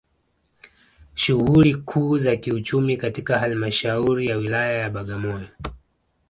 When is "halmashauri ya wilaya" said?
3.39-4.71